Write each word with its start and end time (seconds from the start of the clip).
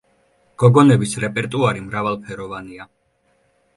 გოგონების 0.61 1.13
რეპერტუარი 1.25 1.85
მრავალფეროვანია. 1.91 2.93